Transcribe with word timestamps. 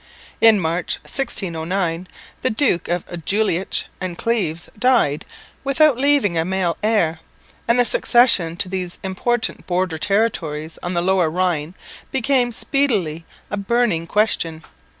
In 0.41 0.59
March, 0.59 0.95
1609, 1.03 2.07
the 2.41 2.49
Duke 2.49 2.87
of 2.87 3.05
Jülich 3.05 3.85
and 3.99 4.17
Cleves 4.17 4.67
died 4.75 5.25
without 5.63 5.95
leaving 5.95 6.39
a 6.39 6.43
male 6.43 6.75
heir, 6.81 7.19
and 7.67 7.79
the 7.79 7.85
succession 7.85 8.57
to 8.57 8.67
these 8.67 8.97
important 9.03 9.67
border 9.67 9.99
territories 9.99 10.79
on 10.81 10.95
the 10.95 11.03
Lower 11.03 11.29
Rhine 11.29 11.75
became 12.11 12.51
speedily 12.51 13.25
a 13.51 13.57
burning 13.57 14.07
question. 14.07 14.63